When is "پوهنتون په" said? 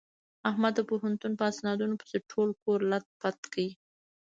0.89-1.43